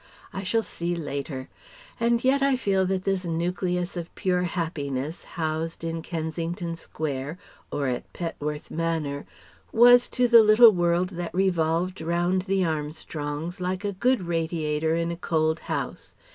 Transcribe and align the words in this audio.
I 0.33 0.41
shall 0.41 0.63
see, 0.63 0.95
later. 0.95 1.47
And 1.99 2.23
yet 2.23 2.41
I 2.41 2.55
feel 2.55 2.87
that 2.87 3.03
this 3.03 3.23
nucleus 3.23 3.95
of 3.95 4.15
pure 4.15 4.41
happiness 4.45 5.23
housed 5.37 5.83
in 5.83 6.01
Kensington 6.01 6.75
Square 6.75 7.37
or 7.71 7.85
at 7.85 8.11
Petworth 8.11 8.71
Manor 8.71 9.27
was 9.71 10.09
to 10.09 10.27
the 10.27 10.41
little 10.41 10.71
world 10.71 11.09
that 11.09 11.35
revolved 11.35 12.01
round 12.01 12.41
the 12.47 12.65
Armstrongs 12.65 13.61
like 13.61 13.85
a 13.85 13.93
good 13.93 14.23
radiator 14.25 14.95
in 14.95 15.11
a 15.11 15.15
cold 15.17 15.59
house. 15.69 16.15